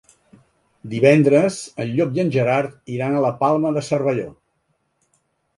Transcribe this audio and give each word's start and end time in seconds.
Divendres 0.93 1.57
en 1.85 1.91
Llop 1.99 2.17
i 2.19 2.23
en 2.25 2.33
Gerard 2.37 2.97
iran 2.97 3.19
a 3.19 3.21
la 3.27 3.33
Palma 3.45 3.73
de 3.77 3.85
Cervelló. 3.91 4.29